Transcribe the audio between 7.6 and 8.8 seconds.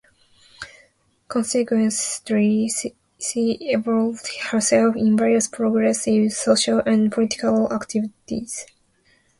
activities.